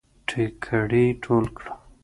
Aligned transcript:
ټيکړی 0.27 1.03
ټول 1.23 1.43
کړه 1.57 1.71